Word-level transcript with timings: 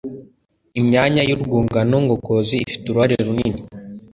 Imyanya 0.79 1.21
yurwungano 1.29 1.95
ngogozi 2.05 2.55
ifite 2.65 2.85
uruhare 2.87 3.15
runini 3.25 3.61